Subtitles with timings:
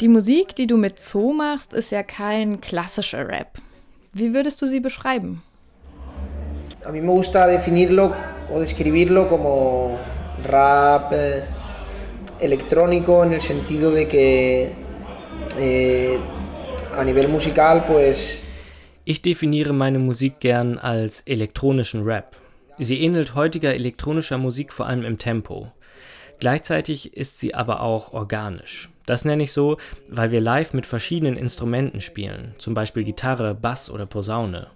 [0.00, 3.58] die Musik, die du mit Zoo machst, ist ja kein klassischer Rap.
[4.12, 5.42] Wie würdest du sie beschreiben?
[6.86, 8.14] A mí me gusta definirlo
[8.50, 9.98] o describirlo como
[10.44, 11.44] rap eh,
[12.40, 14.72] electrónico en el sentido de que
[15.58, 16.18] eh,
[16.96, 18.40] a nivel musical pues
[19.06, 22.36] Ich definiere meine Musik gern als elektronischen Rap.
[22.78, 25.72] Sie ähnelt heutiger elektronischer Musik vor allem im Tempo.
[26.38, 28.90] Gleichzeitig ist sie aber auch organisch.
[29.06, 29.76] Das nenne ich so,
[30.08, 34.68] weil wir live mit verschiedenen Instrumenten spielen, zum Beispiel Gitarre, Bass oder Posaune.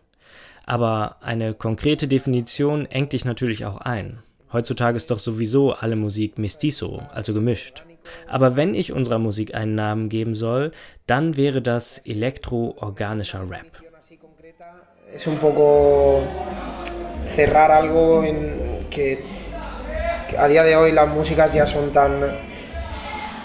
[0.66, 4.22] Aber eine konkrete Definition engt dich natürlich auch ein.
[4.52, 7.84] Heutzutage ist doch sowieso alle Musik mestizo, also gemischt.
[8.26, 10.72] Aber wenn ich unserer Musik einen Namen geben soll,
[11.06, 13.82] dann wäre das elektroorganischer Rap.
[15.10, 16.22] Es un poco
[17.24, 19.18] cerrar algo en que,
[20.36, 22.20] a día de hoy las músicas ya son tan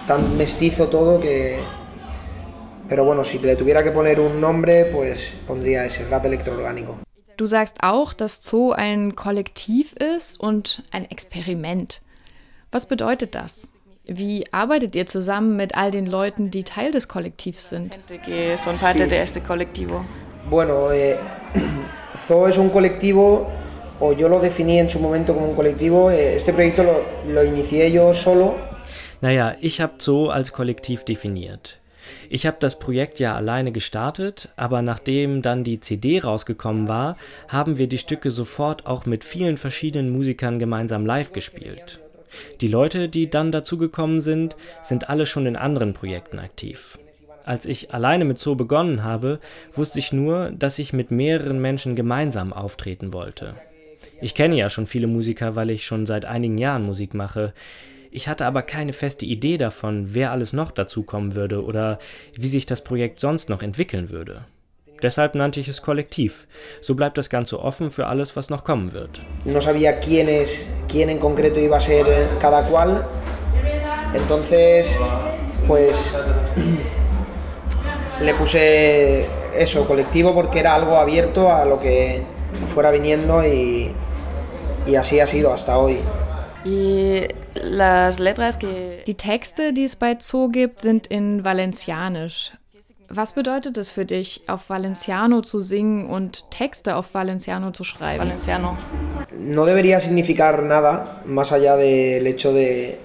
[0.07, 1.59] tan mestizo todo que...
[2.89, 6.97] Pero bueno, si le tuviera que poner un nombre, pues pondría ese Rap elektroorgánico.
[7.37, 12.01] Du sagst auch, dass Zoo ein Kollektiv ist und ein Experiment.
[12.71, 13.71] Was bedeutet das?
[14.05, 17.99] Wie arbeitet ihr zusammen mit all den Leuten, die Teil des Kollektivs sind?
[20.49, 21.17] Bueno, eh,
[22.27, 23.49] Zoo es un colectivo,
[24.03, 26.11] o yo lo definí en su momento como un colectivo.
[26.11, 26.95] Eh, este proyecto lo,
[27.33, 28.73] lo inicié yo solo
[29.23, 31.79] naja, ich habe Zoo als Kollektiv definiert.
[32.29, 37.15] Ich habe das Projekt ja alleine gestartet, aber nachdem dann die CD rausgekommen war,
[37.47, 42.01] haben wir die Stücke sofort auch mit vielen verschiedenen Musikern gemeinsam live gespielt.
[42.59, 46.99] Die Leute, die dann dazugekommen sind, sind alle schon in anderen Projekten aktiv.
[47.45, 49.39] Als ich alleine mit Zoo begonnen habe,
[49.71, 53.55] wusste ich nur, dass ich mit mehreren Menschen gemeinsam auftreten wollte.
[54.23, 57.53] Ich kenne ja schon viele Musiker, weil ich schon seit einigen Jahren Musik mache.
[58.09, 61.99] Ich hatte aber keine feste Idee davon, wer alles noch dazukommen würde oder
[62.33, 64.45] wie sich das Projekt sonst noch entwickeln würde.
[65.01, 66.47] Deshalb nannte ich es Kollektiv.
[66.79, 69.19] So bleibt das Ganze offen für alles, was noch kommen wird.
[69.43, 72.05] No sabía quién, es, quién en concreto iba a ser
[72.39, 73.05] cada cual.
[74.13, 74.97] Entonces,
[75.67, 76.15] pues
[78.21, 82.23] le puse eso, colectivo, porque era algo abierto a lo que
[82.73, 83.91] fuera viniendo y,
[84.85, 85.99] y así ha sido hasta hoy.
[86.65, 92.53] Y las letras que die Texte, die es bei Zoo gibt, sind in Valencianisch.
[93.09, 98.19] Was bedeutet es für dich, auf Valenciano zu singen und Texte auf Valenciano zu schreiben?
[98.19, 98.77] Valenciano.
[99.37, 102.97] No debería significar nada más allá del hecho de,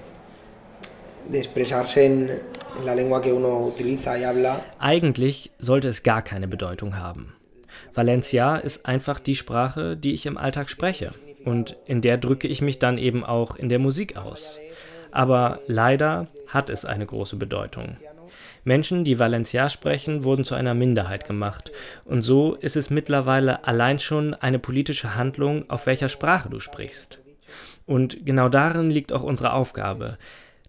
[1.27, 2.29] de expresarse en,
[2.79, 4.61] en la lengua que uno utiliza y habla.
[4.79, 7.35] Eigentlich sollte es gar keine Bedeutung haben.
[7.93, 11.11] Valencia ist einfach die Sprache, die ich im Alltag spreche
[11.45, 14.59] und in der drücke ich mich dann eben auch in der Musik aus.
[15.11, 17.97] Aber leider hat es eine große Bedeutung.
[18.63, 21.71] Menschen, die Valencià sprechen, wurden zu einer Minderheit gemacht.
[22.05, 27.19] Und so ist es mittlerweile allein schon eine politische Handlung, auf welcher Sprache du sprichst.
[27.85, 30.17] Und genau darin liegt auch unsere Aufgabe,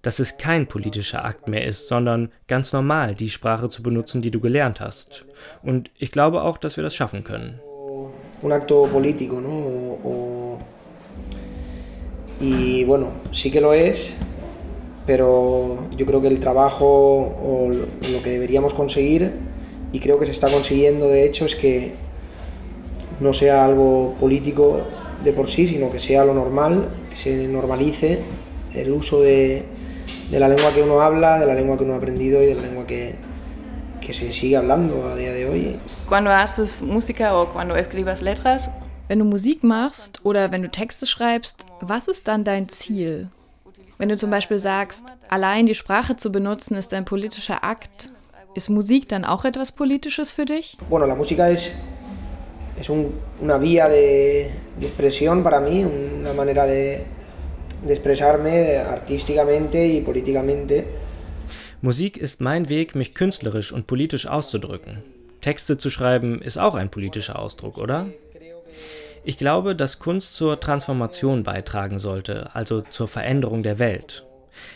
[0.03, 4.31] dass es kein politischer Akt mehr ist, sondern ganz normal die Sprache zu benutzen, die
[4.31, 5.27] du gelernt hast.
[5.63, 7.61] Und ich glaube auch, dass wir das schaffen können.
[8.43, 9.99] Un acto político, ¿no?
[10.03, 10.30] O,
[12.41, 14.15] y bueno, sí que lo es,
[15.07, 19.35] pero yo creo que el trabajo o lo que deberíamos conseguir,
[19.93, 21.95] y creo que se está consiguiendo de hecho, es que
[23.21, 24.81] no sea algo político
[25.23, 28.21] de por sí, sino que sea lo normal, que se normalice
[28.75, 29.65] el uso de,
[30.31, 32.55] de la lengua que uno habla, de la lengua que uno ha aprendido y de
[32.55, 33.17] la lengua que,
[34.01, 35.77] que se sigue hablando a día de hoy.
[36.09, 38.71] Cuando haces música o cuando escribas letras,
[39.11, 43.29] wenn du Musik machst oder wenn du Texte schreibst, was ist dann dein Ziel?
[43.99, 48.13] Wenn du zum Beispiel sagst, allein die Sprache zu benutzen ist ein politischer Akt,
[48.55, 50.79] ist Musik dann auch etwas Politisches für dich?
[50.89, 51.73] Bueno, la música es,
[52.81, 54.49] es un, una vía de,
[54.79, 57.05] de expresión para mí, una manera de,
[57.85, 60.85] de expresarme artísticamente y políticamente.
[61.83, 65.03] Musik ist mein Weg, mich künstlerisch und politisch auszudrücken.
[65.41, 68.07] Texte zu schreiben ist auch ein politischer Ausdruck, oder?
[69.23, 74.25] Ich glaube, dass Kunst zur Transformation beitragen sollte, also zur Veränderung der Welt.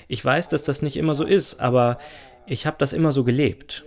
[0.07, 1.99] Ich weiß, dass das nicht immer so ist, aber
[2.47, 3.85] ich habe das immer so gelebt.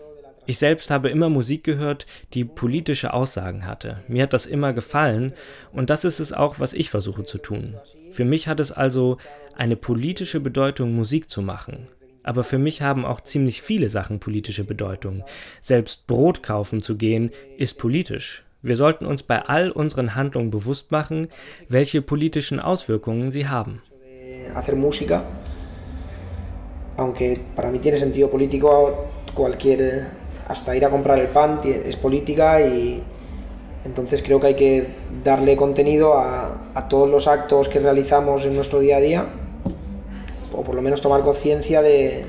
[0.47, 4.01] Ich selbst habe immer Musik gehört, die politische Aussagen hatte.
[4.07, 5.33] Mir hat das immer gefallen
[5.73, 7.75] und das ist es auch, was ich versuche zu tun.
[8.11, 9.17] Für mich hat es also
[9.55, 11.87] eine politische Bedeutung, Musik zu machen.
[12.23, 15.23] Aber für mich haben auch ziemlich viele Sachen politische Bedeutung.
[15.61, 18.43] Selbst Brot kaufen zu gehen ist politisch.
[18.61, 21.27] Wir sollten uns bei all unseren Handlungen bewusst machen,
[21.69, 23.81] welche politischen Auswirkungen sie haben.
[24.55, 25.23] Hacer música
[26.97, 30.07] aunque para mí tiene sentido político, cualquier,
[30.47, 33.03] hasta ir a comprar el pan es política y
[33.85, 34.87] entonces creo que hay que
[35.23, 39.27] darle contenido a, a todos los actos que realizamos en nuestro día a día,
[40.51, 42.25] o por lo menos tomar conciencia de,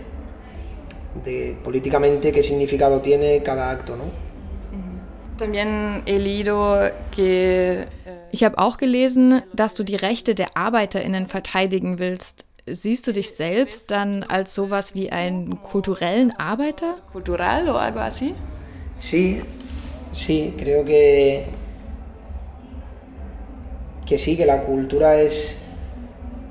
[1.25, 4.28] de políticamente qué significado tiene cada acto, ¿no?
[8.31, 12.46] Ich habe auch gelesen, dass du die Rechte der Arbeiterinnen verteidigen willst.
[12.67, 16.96] Siehst du dich selbst dann als sowas wie einen kulturellen Arbeiter?
[17.12, 18.35] Cultural o algo así?
[19.00, 19.43] Sí,
[20.12, 21.46] sí, creo que
[24.06, 25.56] que sí, que la cultura es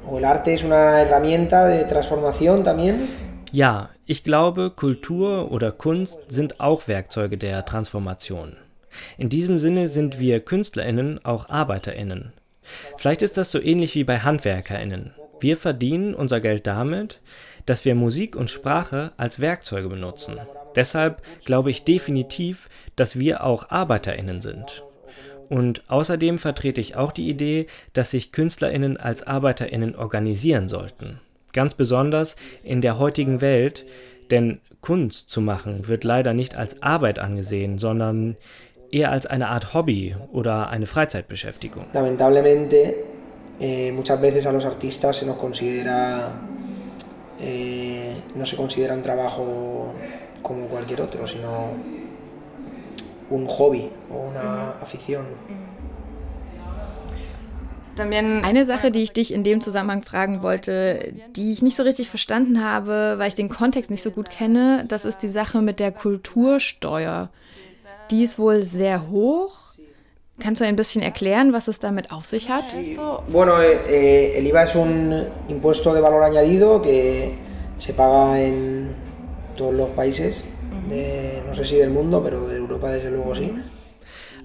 [0.10, 3.08] o el arte es una herramienta de transformación también.
[3.52, 8.58] Ja, ich glaube, Kultur oder Kunst sind auch Werkzeuge der Transformation.
[9.18, 12.34] In diesem Sinne sind wir Künstlerinnen auch Arbeiterinnen.
[12.98, 15.14] Vielleicht ist das so ähnlich wie bei Handwerkerinnen.
[15.40, 17.22] Wir verdienen unser Geld damit,
[17.66, 20.38] dass wir Musik und Sprache als Werkzeuge benutzen.
[20.76, 24.84] Deshalb glaube ich definitiv, dass wir auch Arbeiterinnen sind.
[25.50, 31.20] Und außerdem vertrete ich auch die Idee, dass sich Künstlerinnen als Arbeiterinnen organisieren sollten.
[31.54, 33.86] Ganz besonders in der heutigen Welt,
[34.30, 38.36] denn Kunst zu machen wird leider nicht als Arbeit angesehen, sondern
[38.92, 41.86] eher als eine Art Hobby oder eine Freizeitbeschäftigung.
[41.94, 42.96] Lamentablemente,
[43.60, 46.40] eh, muchas veces a los artistas se nos considera,
[47.40, 49.94] eh, no se considera un trabajo
[50.42, 51.72] como cualquier otro, sino
[53.30, 55.26] un hobby o una afición.
[58.00, 62.10] Eine Sache, die ich dich in dem Zusammenhang fragen wollte, die ich nicht so richtig
[62.10, 65.80] verstanden habe, weil ich den Kontext nicht so gut kenne, das ist die Sache mit
[65.80, 67.30] der Kultursteuer.
[68.12, 69.68] Die ist wohl sehr hoch.
[70.40, 72.66] Kannst du ein bisschen erklären, was es damit auf sich hat?
[73.28, 77.34] Bueno, eh, el IVA es un impuesto de valor añadido que
[77.80, 78.90] se paga en
[79.56, 80.44] todos los países,
[80.90, 83.52] de, no sé si del mundo, pero de Europa desde luego sí.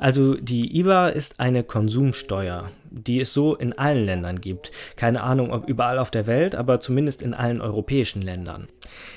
[0.03, 4.73] Also die IVA ist eine Konsumsteuer, die es so in allen Ländern gibt.
[4.97, 8.67] Keine Ahnung, ob überall auf der Welt, aber zumindest in allen europäischen Ländern.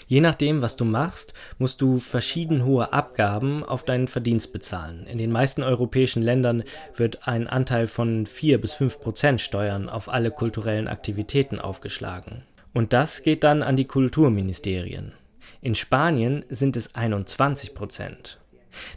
[0.06, 5.08] Je nachdem, was du machst, musst du verschieden hohe Abgaben auf deinen Verdienst bezahlen.
[5.08, 6.64] In den meisten europäischen Ländern
[6.96, 12.44] wird ein Anteil von 4 bis 5 Prozent Steuern auf alle kulturellen Aktivitäten aufgeschlagen.
[12.74, 15.14] Und das geht dann an die Kulturministerien.
[15.62, 18.38] In Spanien sind es 21 Prozent.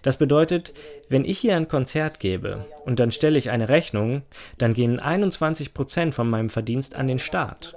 [0.02, 0.72] Das bedeutet,
[1.08, 4.22] wenn ich hier ein Konzert gebe und dann stelle ich eine Rechnung,
[4.58, 7.75] dann gehen 21 Prozent von meinem Verdienst an den Staat.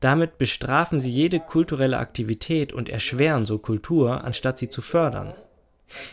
[0.00, 5.34] Damit bestrafen sie jede kulturelle Aktivität und erschweren so Kultur, anstatt sie zu fördern.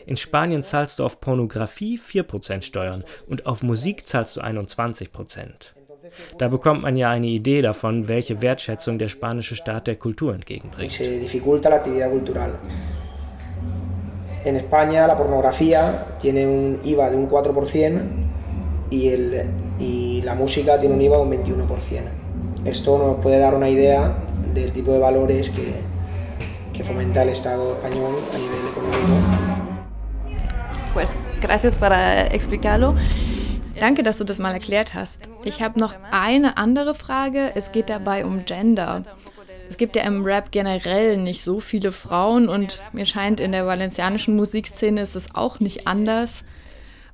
[0.05, 5.73] In Spanien zahlst du auf Pornografie 4% Steuern und auf Musik zahlst du 21%.
[6.37, 10.91] Da bekommt man ja eine Idee davon, welche Wertschätzung der spanische Staat der Kultur entgegenbringt.
[14.43, 18.01] En España la pornografía tiene un IVA de un 4%
[18.89, 19.43] y, el,
[19.79, 21.67] y la música tiene un IVA de un 21%.
[22.65, 24.15] Esto nos puede dar una idea
[24.53, 25.73] del tipo de valores que,
[26.73, 29.51] que fomenta el Estado español a nivel económico.
[30.93, 32.95] Pues gracias para explicarlo.
[33.79, 35.21] Danke, dass du das mal erklärt hast.
[35.43, 37.51] Ich habe noch eine andere Frage.
[37.55, 39.03] Es geht dabei um Gender.
[39.71, 43.65] Es gibt ja im Rap generell nicht so viele Frauen und mir scheint, in der
[43.65, 46.43] valencianischen Musikszene ist es auch nicht anders.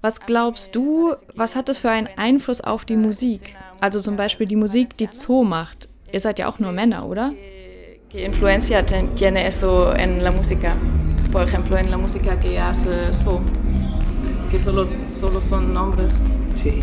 [0.02, 3.56] Was glaubst du, was hat das für einen Einfluss auf die Musik?
[3.80, 5.88] Also zum Beispiel die Musik, die Zoo macht.
[6.12, 7.32] Ihr seid ja auch nur Männer, oder?
[8.12, 10.76] ¿Qué influencia tiene eso en la música?
[11.32, 13.40] Por ejemplo, en la música que hace Zoo,
[14.50, 16.22] que solo, solo son hombres.
[16.56, 16.82] Sí.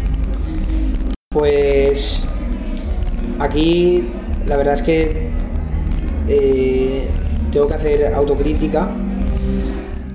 [1.32, 2.20] Pues
[3.40, 4.04] aquí
[4.46, 5.33] la verdad es que
[6.28, 7.08] eh,
[7.50, 8.94] tengo que hacer autocrítica.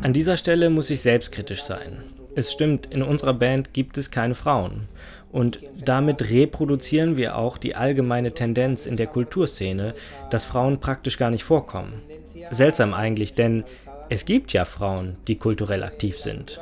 [0.02, 2.04] An dieser Stelle muss ich selbstkritisch sein.
[2.36, 4.88] Es stimmt, in unserer Band gibt es keine Frauen.
[5.32, 9.94] Und damit reproduzieren wir auch die allgemeine Tendenz in der Kulturszene,
[10.32, 12.02] dass Frauen praktisch gar nicht vorkommen.
[12.50, 13.64] Seltsam eigentlich, denn
[14.10, 16.60] es gibt ja Frauen, die kulturell aktiv sind.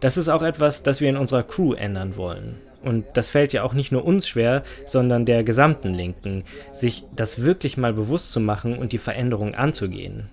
[0.00, 2.56] Das ist auch etwas, das wir in unserer Crew ändern wollen.
[2.82, 7.42] Und das fällt ja auch nicht nur uns schwer, sondern der gesamten Linken, sich das
[7.42, 10.28] wirklich mal bewusst zu machen und die Veränderung anzugehen.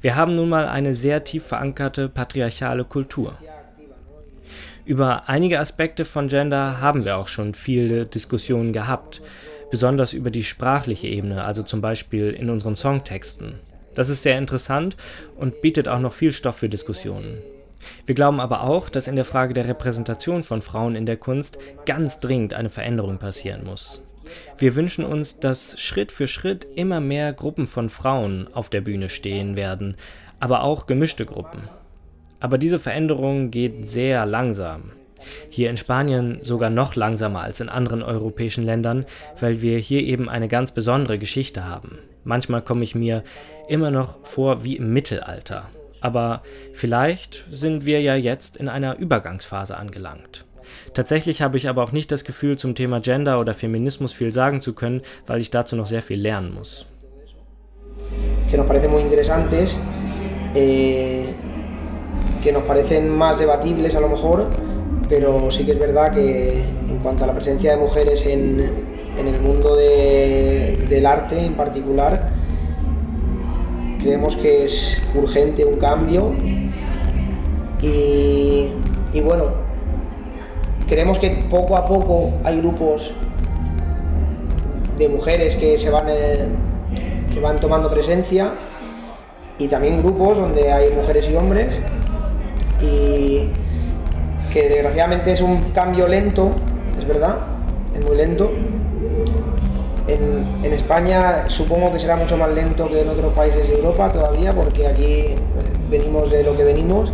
[0.00, 3.36] Wir haben nun mal eine sehr tief verankerte patriarchale Kultur.
[4.84, 9.20] Über einige Aspekte von Gender haben wir auch schon viele Diskussionen gehabt,
[9.70, 13.54] besonders über die sprachliche Ebene, also zum Beispiel in unseren Songtexten.
[13.94, 14.96] Das ist sehr interessant
[15.36, 17.38] und bietet auch noch viel Stoff für Diskussionen.
[18.06, 21.58] Wir glauben aber auch, dass in der Frage der Repräsentation von Frauen in der Kunst
[21.84, 24.02] ganz dringend eine Veränderung passieren muss.
[24.58, 29.08] Wir wünschen uns, dass Schritt für Schritt immer mehr Gruppen von Frauen auf der Bühne
[29.08, 29.96] stehen werden,
[30.40, 31.68] aber auch gemischte Gruppen.
[32.40, 34.92] Aber diese Veränderung geht sehr langsam.
[35.48, 39.06] Hier in Spanien sogar noch langsamer als in anderen europäischen Ländern,
[39.40, 41.98] weil wir hier eben eine ganz besondere Geschichte haben.
[42.24, 43.22] Manchmal komme ich mir
[43.68, 45.68] immer noch vor wie im Mittelalter.
[46.06, 50.44] Aber vielleicht sind wir ja jetzt in einer Übergangsphase angelangt.
[50.94, 54.60] Tatsächlich habe ich aber auch nicht das Gefühl, zum Thema Gender oder Feminismus viel sagen
[54.60, 56.86] zu können, weil ich dazu noch sehr viel lernen muss.
[58.48, 59.76] Que nos parecen muy interesantes,
[60.54, 61.24] eh,
[62.40, 64.46] que nos parecen más debatibles a lo mejor,
[65.08, 68.60] pero sí que es verdad que en cuanto a la presencia de mujeres en,
[69.18, 72.35] en el mundo de, del arte en particular,
[74.06, 76.32] creemos que es urgente un cambio
[77.82, 78.68] y,
[79.12, 79.46] y bueno,
[80.86, 83.12] creemos que poco a poco hay grupos
[84.96, 86.46] de mujeres que se van eh,
[87.34, 88.52] que van tomando presencia
[89.58, 91.74] y también grupos donde hay mujeres y hombres
[92.80, 93.50] y
[94.52, 96.52] que desgraciadamente es un cambio lento,
[96.96, 97.38] es verdad,
[97.92, 98.52] es muy lento.
[100.06, 104.12] En, en, España supongo que será mucho más lento que en otros países de Europa
[104.12, 105.36] todavía, porque aquí eh,
[105.90, 107.12] venimos de lo que venimos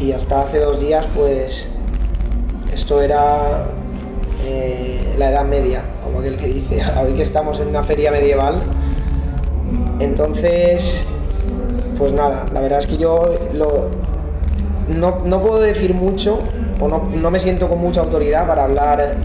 [0.00, 1.68] y hasta hace dos días pues
[2.72, 3.66] esto era
[4.44, 8.62] eh, la Edad Media, como aquel que dice, hoy que estamos en una feria medieval.
[9.98, 11.04] Entonces,
[11.98, 16.38] pues nada, la verdad es que yo no, no, puedo decir mucho
[16.80, 19.16] o no, no, me siento con mucha autoridad para hablar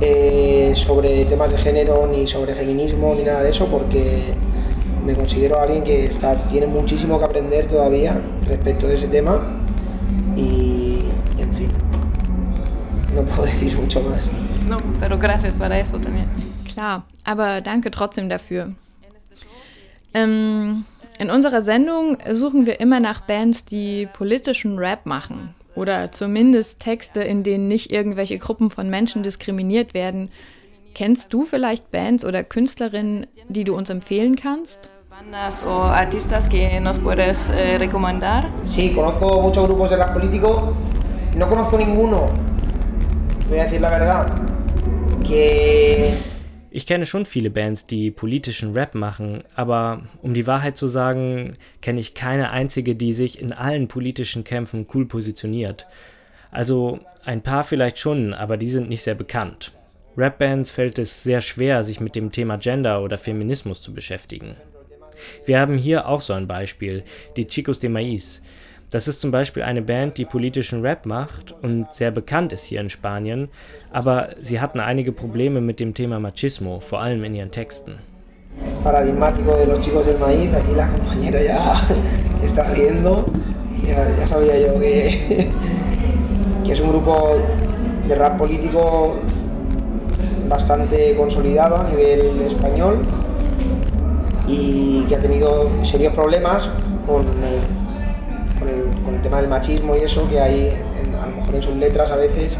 [0.00, 4.22] eh, sobre temas de género ni sobre feminismo ni nada de eso porque
[5.04, 9.62] me considero alguien que está, tiene muchísimo que aprender todavía respecto de ese tema
[10.36, 11.00] y
[11.38, 11.68] en fin,
[13.14, 14.28] no puedo decir mucho más.
[14.68, 16.28] No, pero gracias para eso también.
[16.72, 18.74] Klar, aber danke trotzdem dafür.
[20.14, 20.84] Ähm,
[21.18, 25.50] in unserer Sendung suchen wir immer nach Bands, die politischen Rap machen.
[25.74, 30.30] Oder zumindest Texte, in denen nicht irgendwelche Gruppen von Menschen diskriminiert werden.
[30.94, 34.90] Kennst du vielleicht Bands oder Künstlerinnen, die du uns empfehlen kannst?
[35.08, 38.48] Bandas o artistas que nos puedes eh, recomendar?
[38.64, 40.74] Sí, conozco muchos grupos de rap político.
[41.36, 42.28] No conozco ninguno
[43.50, 44.26] voy a decir la verdad,
[45.26, 46.14] que
[46.70, 51.54] ich kenne schon viele Bands, die politischen Rap machen, aber um die Wahrheit zu sagen,
[51.82, 55.86] kenne ich keine einzige, die sich in allen politischen Kämpfen cool positioniert.
[56.50, 59.72] Also ein paar vielleicht schon, aber die sind nicht sehr bekannt.
[60.16, 64.56] Rap-Bands fällt es sehr schwer, sich mit dem Thema Gender oder Feminismus zu beschäftigen.
[65.44, 67.04] Wir haben hier auch so ein Beispiel,
[67.36, 68.40] die Chicos de Maíz.
[68.90, 72.80] Das ist zum Beispiel eine Band, die politischen Rap macht und sehr bekannt ist hier
[72.80, 73.48] in Spanien,
[73.92, 78.00] aber sie hatten einige Probleme mit dem Thema Machismo, vor allem in ihren Texten.
[78.82, 81.80] Paradigmático de los chicos del maíz, aquí la compañera ya
[82.40, 83.26] se está riendo,
[83.86, 85.48] ya, ya sabía yo que,
[86.64, 87.40] que es un grupo
[88.08, 89.14] de rap político
[90.48, 93.02] bastante consolidado a nivel español
[94.48, 96.68] y que ha tenido serios problemas
[97.06, 97.24] con
[99.20, 100.68] el, tema del machismo y eso que hay
[101.02, 102.56] en, a lo mejor en sus letras a veces.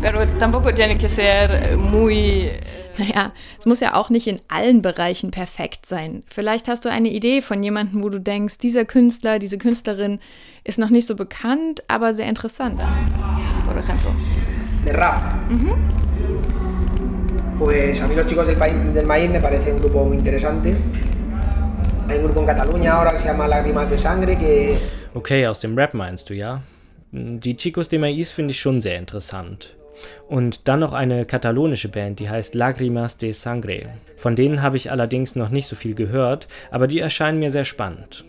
[0.00, 2.50] Pero tampoco tiene que ser muy
[2.98, 6.22] Naja, es muss ja auch nicht in allen Bereichen perfekt sein.
[6.26, 10.18] Vielleicht hast du eine Idee von jemandem, wo du denkst, dieser Künstler, diese Künstlerin
[10.64, 12.78] ist noch nicht so bekannt, aber sehr interessant.
[13.64, 14.10] Por ejemplo.
[14.84, 15.34] De Rap.
[15.48, 15.74] Mhm.
[17.58, 18.58] Pues a mí los chicos del,
[18.92, 20.76] del maíz me parece un grupo muy interesante.
[22.10, 24.76] Hay grupo en Cataluña ahora que se llama Lágrimas de Sangre, que...
[25.14, 26.60] Okay, aus dem Rap meinst du, ja?
[27.12, 29.76] Die Chicos de Maíz finde ich schon sehr interessant.
[30.26, 33.90] Und dann noch eine katalonische Band, die heißt Lágrimas de Sangre.
[34.16, 37.64] Von denen habe ich allerdings noch nicht so viel gehört, aber die erscheinen mir sehr
[37.64, 38.24] spannend.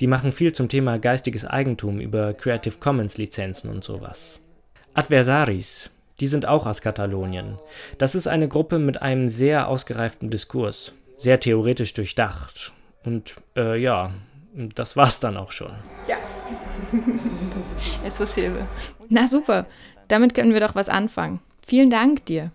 [0.00, 4.40] Die machen viel zum Thema geistiges Eigentum über Creative Commons Lizenzen und sowas.
[4.92, 7.58] Adversaris, die sind auch aus Katalonien.
[7.96, 14.10] Das ist eine Gruppe mit einem sehr ausgereiften Diskurs, sehr theoretisch durchdacht und äh, ja,
[14.54, 15.72] das war's dann auch schon.
[16.08, 16.16] Ja.
[18.04, 18.66] Eso sirve.
[19.08, 19.66] Na super.
[20.08, 21.40] Damit können wir doch was anfangen.
[21.66, 22.50] Vielen Dank dir.